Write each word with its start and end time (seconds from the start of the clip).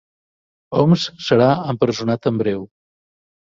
Homs 0.79 1.03
serà 1.27 1.51
empresonat 1.75 2.29
en 2.33 2.43
breu 2.43 2.67